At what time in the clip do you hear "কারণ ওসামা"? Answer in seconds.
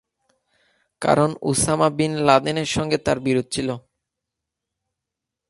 1.01-1.87